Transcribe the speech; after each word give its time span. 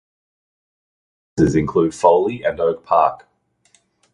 Nearby 1.37 1.45
places 1.45 1.55
include 1.55 1.93
Foley 1.93 2.41
and 2.41 2.59
Oak 2.59 2.83
Park. 2.83 3.27